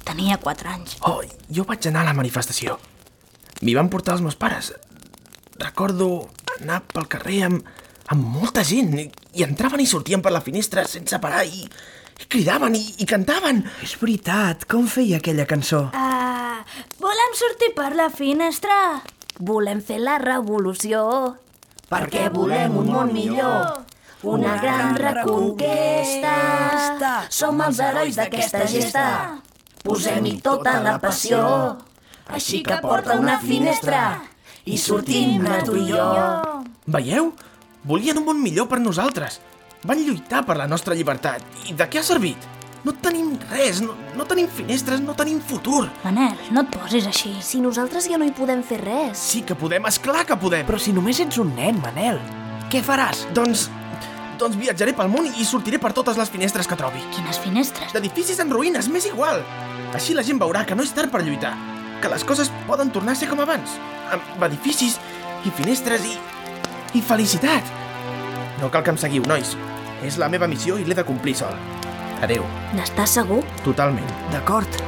Tenia 0.02 0.40
4 0.42 0.72
anys. 0.72 0.96
Oh, 1.06 1.20
jo 1.46 1.62
vaig 1.68 1.86
anar 1.86 2.02
a 2.02 2.08
la 2.10 2.16
manifestació. 2.18 2.80
M'hi 3.62 3.78
van 3.78 3.92
portar 3.94 4.16
els 4.18 4.26
meus 4.26 4.34
pares. 4.34 4.72
Recordo 5.62 6.08
anar 6.58 6.80
pel 6.90 7.06
carrer 7.14 7.44
amb, 7.46 7.74
amb 8.10 8.26
molta 8.40 8.66
gent 8.66 8.90
i, 9.04 9.06
i 9.38 9.46
entraven 9.46 9.86
i 9.86 9.86
sortien 9.86 10.18
per 10.18 10.34
la 10.34 10.42
finestra 10.42 10.82
sense 10.90 11.22
parar 11.22 11.46
i, 11.46 11.62
i 11.62 12.26
cridaven 12.26 12.74
i, 12.74 12.82
i 13.06 13.06
cantaven. 13.06 13.62
És 13.86 13.94
veritat, 14.02 14.66
com 14.66 14.90
feia 14.90 15.22
aquella 15.22 15.46
cançó? 15.46 15.86
Ah, 15.94 16.13
volem 17.34 17.50
sortir 17.50 17.74
per 17.74 17.94
la 17.96 18.10
finestra. 18.10 19.02
Volem 19.40 19.80
fer 19.82 19.98
la 19.98 20.18
revolució. 20.18 21.34
Perquè 21.90 22.30
volem 22.30 22.76
un 22.78 22.86
món 22.86 23.12
millor. 23.12 23.82
Una 24.22 24.56
gran 24.60 24.94
reconquesta. 24.96 26.34
Som 27.30 27.60
els 27.60 27.78
herois 27.80 28.16
d'aquesta 28.16 28.66
gesta. 28.66 29.40
Posem-hi 29.82 30.40
tota 30.40 30.80
la 30.82 30.98
passió. 31.00 31.76
Així 32.30 32.62
que 32.62 32.78
porta 32.80 33.18
una 33.18 33.38
finestra 33.40 34.22
i 34.64 34.78
sortim 34.78 35.44
a 35.46 35.62
tu 35.64 35.76
i 35.76 35.90
jo. 35.90 36.06
Veieu? 36.86 37.32
Volien 37.84 38.18
un 38.18 38.24
món 38.30 38.40
millor 38.40 38.68
per 38.68 38.78
nosaltres. 38.80 39.40
Van 39.84 40.00
lluitar 40.00 40.46
per 40.46 40.56
la 40.56 40.66
nostra 40.66 40.94
llibertat. 40.94 41.42
I 41.68 41.74
de 41.74 41.90
què 41.90 41.98
ha 42.00 42.06
servit? 42.06 42.53
No 42.84 42.92
tenim 43.00 43.30
res, 43.48 43.78
no, 43.80 43.94
no 44.12 44.26
tenim 44.28 44.44
finestres, 44.52 45.00
no 45.00 45.14
tenim 45.16 45.38
futur. 45.40 45.86
Manel, 46.02 46.34
no 46.52 46.66
et 46.66 46.72
posis 46.74 47.06
així. 47.08 47.30
Si 47.40 47.62
nosaltres 47.64 48.04
ja 48.10 48.18
no 48.20 48.26
hi 48.28 48.34
podem 48.36 48.60
fer 48.66 48.82
res. 48.82 49.22
Sí 49.32 49.40
que 49.48 49.56
podem, 49.56 49.86
és 49.88 49.96
clar 50.04 50.26
que 50.28 50.36
podem. 50.36 50.66
Però 50.68 50.76
si 50.76 50.92
només 50.92 51.22
ets 51.24 51.40
un 51.40 51.54
nen, 51.56 51.80
Manel. 51.80 52.20
Què 52.68 52.82
faràs? 52.84 53.24
Doncs... 53.36 53.70
Doncs 54.36 54.58
viatjaré 54.60 54.92
pel 54.98 55.08
món 55.08 55.30
i 55.30 55.46
sortiré 55.48 55.78
per 55.80 55.94
totes 55.96 56.18
les 56.20 56.28
finestres 56.28 56.68
que 56.68 56.76
trobi. 56.76 57.00
Quines 57.14 57.38
finestres? 57.40 57.94
D'edificis 57.96 58.42
en 58.42 58.52
ruïnes, 58.52 58.90
m'és 58.92 59.06
igual. 59.08 59.40
Així 59.96 60.12
la 60.12 60.24
gent 60.26 60.42
veurà 60.42 60.66
que 60.68 60.76
no 60.76 60.84
és 60.84 60.92
tard 60.92 61.08
per 61.12 61.22
lluitar. 61.24 61.54
Que 62.02 62.10
les 62.12 62.26
coses 62.28 62.50
poden 62.68 62.92
tornar 62.92 63.14
a 63.14 63.20
ser 63.20 63.30
com 63.30 63.40
abans. 63.40 63.78
Amb 64.12 64.44
edificis 64.50 64.98
i 65.46 65.54
finestres 65.54 66.04
i... 66.04 66.18
i 66.98 67.00
felicitat. 67.00 67.72
No 68.60 68.68
cal 68.74 68.84
que 68.84 68.92
em 68.92 69.00
seguiu, 69.00 69.24
nois. 69.30 69.54
És 70.04 70.20
la 70.20 70.28
meva 70.28 70.50
missió 70.50 70.76
i 70.76 70.84
l'he 70.84 70.98
de 70.98 71.06
complir 71.06 71.38
sol. 71.38 71.56
Adeu. 72.22 72.44
N'estàs 72.76 73.16
segur? 73.18 73.42
Totalment. 73.64 74.10
D'acord. 74.32 74.80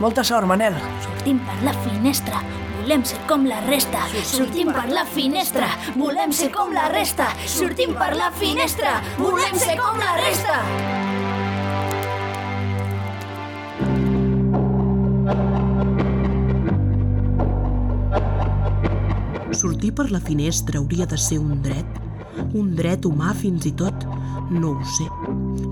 Molta 0.00 0.22
sort, 0.22 0.46
Manel. 0.46 0.76
Sortim 1.02 1.40
per 1.46 1.56
la 1.64 1.74
finestra. 1.82 2.42
Volem 2.78 3.02
ser 3.04 3.18
com 3.28 3.44
la 3.44 3.58
resta. 3.66 4.04
Sortim 4.24 4.70
per 4.72 4.86
la 4.92 5.04
finestra. 5.04 5.66
Volem 5.96 6.32
ser 6.32 6.48
com 6.54 6.72
la 6.72 6.86
resta. 6.92 7.26
Sortim 7.44 7.92
per 7.98 8.14
la 8.16 8.30
finestra. 8.38 8.94
Volem 9.18 9.58
ser 9.60 9.76
com 9.80 9.98
la 10.00 10.14
resta. 10.22 10.62
Sortir 19.58 19.92
per 19.92 20.08
la 20.12 20.20
finestra 20.22 20.78
hauria 20.78 21.04
de 21.10 21.18
ser 21.18 21.40
un 21.42 21.60
dret? 21.60 22.00
Un 22.54 22.72
dret 22.78 23.04
humà 23.04 23.34
fins 23.34 23.66
i 23.66 23.74
tot? 23.74 24.06
No 24.54 24.76
ho 24.78 24.90
sé. 24.96 25.08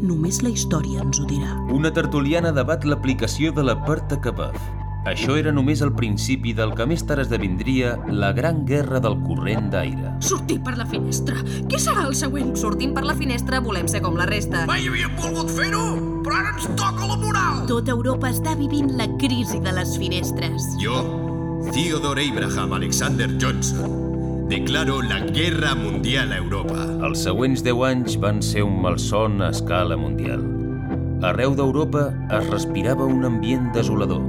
Només 0.03 0.43
la 0.45 0.51
història 0.53 1.05
ens 1.05 1.21
ho 1.21 1.29
dirà. 1.29 1.55
Una 1.73 1.93
tertuliana 1.95 2.53
debat 2.53 2.85
l'aplicació 2.85 3.53
de 3.57 3.65
la 3.65 3.77
Perta 3.87 4.19
Cabaf. 4.21 4.59
Això 5.07 5.37
era 5.39 5.53
només 5.55 5.81
el 5.87 5.93
principi 5.95 6.51
del 6.59 6.73
que 6.75 6.83
més 6.91 7.05
tard 7.07 7.23
esdevindria 7.23 7.93
la 8.11 8.33
gran 8.35 8.65
guerra 8.67 8.99
del 8.99 9.15
corrent 9.23 9.69
d'aire. 9.71 10.17
Sortir 10.19 10.59
per 10.67 10.75
la 10.75 10.87
finestra. 10.91 11.39
Què 11.71 11.79
serà 11.79 12.09
el 12.09 12.17
següent? 12.19 12.57
Sortim 12.59 12.91
per 12.97 13.05
la 13.07 13.15
finestra, 13.15 13.61
volem 13.63 13.87
ser 13.87 14.03
com 14.03 14.19
la 14.19 14.27
resta. 14.27 14.65
Mai 14.67 14.89
havíem 14.91 15.15
volgut 15.21 15.53
fer-ho, 15.55 15.85
però 16.27 16.41
ara 16.41 16.57
ens 16.57 16.67
toca 16.75 17.07
la 17.07 17.21
moral. 17.23 17.63
Tota 17.71 17.95
Europa 17.95 18.33
està 18.35 18.57
vivint 18.59 18.97
la 18.99 19.07
crisi 19.23 19.63
de 19.63 19.77
les 19.79 19.95
finestres. 19.95 20.73
Jo, 20.83 20.99
Theodore 21.71 22.27
Abraham 22.27 22.75
Alexander 22.81 23.31
Johnson, 23.39 24.06
declaro 24.49 25.03
la 25.03 25.19
guerra 25.21 25.75
mundial 25.75 26.31
a 26.33 26.37
Europa. 26.39 26.79
Els 27.07 27.25
següents 27.27 27.65
10 27.67 27.81
anys 27.89 28.15
van 28.23 28.39
ser 28.43 28.63
un 28.63 28.77
malson 28.83 29.41
a 29.43 29.51
escala 29.51 29.97
mundial. 29.99 30.45
Arreu 31.27 31.57
d'Europa 31.59 32.13
es 32.39 32.47
respirava 32.53 33.09
un 33.11 33.25
ambient 33.27 33.73
desolador. 33.75 34.23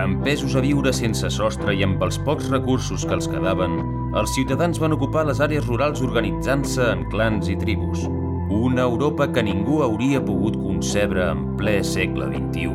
Empesos 0.00 0.56
a 0.56 0.62
viure 0.64 0.94
sense 0.96 1.28
sostre 1.30 1.74
i 1.76 1.84
amb 1.84 2.00
els 2.02 2.16
pocs 2.24 2.48
recursos 2.48 3.04
que 3.04 3.14
els 3.18 3.28
quedaven, 3.28 3.76
els 4.16 4.32
ciutadans 4.32 4.80
van 4.80 4.96
ocupar 4.96 5.26
les 5.28 5.42
àrees 5.44 5.68
rurals 5.68 6.00
organitzant-se 6.02 6.88
en 6.94 7.04
clans 7.12 7.52
i 7.52 7.58
tribus. 7.60 8.08
Una 8.54 8.88
Europa 8.88 9.28
que 9.28 9.44
ningú 9.44 9.82
hauria 9.84 10.24
pogut 10.24 10.56
concebre 10.56 11.28
en 11.28 11.50
ple 11.60 11.82
segle 11.84 12.32
XXI. 12.32 12.72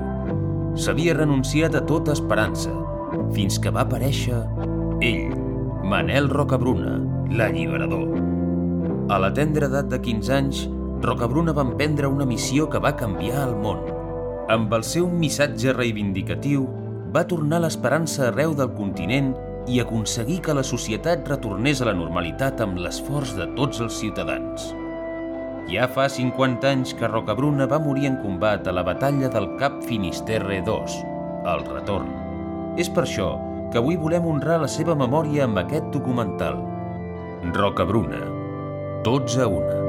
S'havia 0.80 1.18
renunciat 1.18 1.76
a 1.76 1.82
tota 1.82 2.14
esperança, 2.14 2.76
fins 3.34 3.58
que 3.58 3.74
va 3.74 3.88
aparèixer 3.88 4.44
ell, 5.02 5.39
Manel 5.90 6.28
Rocabruna, 6.30 7.00
l'alliberador. 7.34 8.12
A 9.10 9.16
la 9.18 9.32
tendra 9.34 9.66
edat 9.66 9.88
de 9.90 9.98
15 9.98 10.34
anys, 10.36 10.60
Rocabruna 11.02 11.56
va 11.58 11.64
emprendre 11.66 12.12
una 12.14 12.28
missió 12.30 12.68
que 12.70 12.78
va 12.84 12.92
canviar 13.00 13.48
el 13.48 13.56
món. 13.64 13.82
Amb 14.54 14.76
el 14.78 14.86
seu 14.86 15.08
missatge 15.10 15.74
reivindicatiu, 15.74 16.68
va 17.16 17.26
tornar 17.26 17.64
l'esperança 17.64 18.28
arreu 18.28 18.54
del 18.54 18.70
continent 18.78 19.34
i 19.66 19.82
aconseguir 19.82 20.44
que 20.46 20.54
la 20.54 20.68
societat 20.74 21.26
retornés 21.34 21.82
a 21.82 21.90
la 21.90 21.98
normalitat 21.98 22.62
amb 22.62 22.78
l'esforç 22.86 23.34
de 23.42 23.50
tots 23.58 23.82
els 23.82 23.98
ciutadans. 23.98 24.70
Ja 25.74 25.90
fa 25.90 26.06
50 26.06 26.70
anys 26.70 26.94
que 26.94 27.10
Rocabruna 27.10 27.66
va 27.66 27.82
morir 27.82 28.12
en 28.14 28.22
combat 28.22 28.70
a 28.70 28.78
la 28.78 28.86
batalla 28.86 29.34
del 29.34 29.56
Cap 29.58 29.82
Finisterre 29.90 30.62
II, 30.62 31.06
el 31.50 31.70
retorn. 31.74 32.14
És 32.78 32.94
per 32.94 33.10
això 33.10 33.34
que 33.72 33.78
avui 33.82 33.98
volem 33.98 34.26
honrar 34.26 34.60
la 34.64 34.70
seva 34.72 34.96
memòria 34.98 35.46
amb 35.46 35.62
aquest 35.62 35.92
documental. 35.94 36.58
Rocabruna, 37.56 38.24
tots 39.06 39.38
a 39.38 39.48
una. 39.48 39.89